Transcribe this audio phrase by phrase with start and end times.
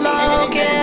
[0.00, 0.79] flow, okay.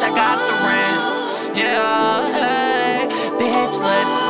[0.00, 1.56] Bitch, I got the rent.
[1.56, 4.29] Yeah, hey, bitch, let's